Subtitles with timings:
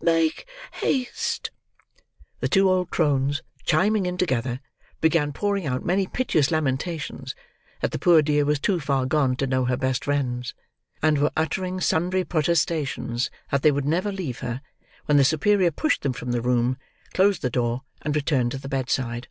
[0.00, 1.52] make haste!"
[2.40, 4.58] The two old crones, chiming in together,
[5.00, 7.36] began pouring out many piteous lamentations
[7.80, 10.52] that the poor dear was too far gone to know her best friends;
[11.00, 14.62] and were uttering sundry protestations that they would never leave her,
[15.04, 16.76] when the superior pushed them from the room,
[17.12, 19.28] closed the door, and returned to the bedside.